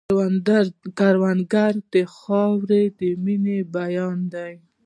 کروندګر 0.97 1.73
د 1.93 1.95
خاورې 2.17 2.83
د 2.97 2.99
مینې 3.23 3.57
بیان 3.75 4.17
دی 4.33 4.53